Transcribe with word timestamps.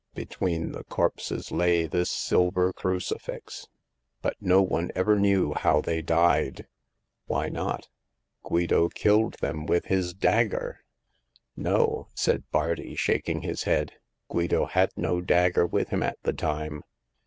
Between 0.15 0.71
the 0.71 0.83
corpses 0.83 1.51
lay 1.51 1.85
this 1.85 2.09
silver 2.09 2.73
crucifix; 2.73 3.67
but 4.23 4.35
no 4.41 4.59
one 4.59 4.89
ever 4.95 5.15
knew 5.15 5.53
how 5.53 5.79
they 5.79 6.01
died." 6.01 6.65
Why 7.27 7.49
not? 7.49 7.87
Guido 8.41 8.89
killed 8.89 9.35
them 9.41 9.67
with 9.67 9.85
his 9.85 10.15
dagger." 10.15 10.79
No," 11.55 12.07
said 12.15 12.49
Bardi, 12.49 12.95
shaking 12.95 13.43
his 13.43 13.61
head." 13.65 13.93
Guido 14.27 14.65
had 14.65 14.89
no 14.97 15.21
dagger 15.21 15.67
with 15.67 15.89
him 15.89 16.01
at 16.01 16.17
the 16.23 16.33
time. 16.33 16.81